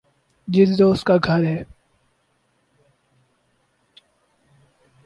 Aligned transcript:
جس 0.47 0.77
دوست 0.79 1.03
کا 1.03 1.15
گھر 1.23 1.43
ہے 1.43 1.63